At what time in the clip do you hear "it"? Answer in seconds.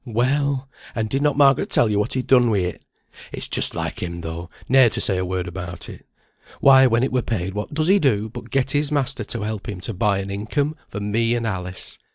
2.57-2.83, 5.89-6.07, 7.03-7.11